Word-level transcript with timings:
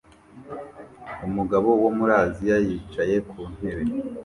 Umugabo 1.27 1.69
wo 1.81 1.89
muri 1.97 2.13
Aziya 2.23 2.57
yicaye 2.67 3.15
ku 3.29 3.37
ntebe 3.53 3.83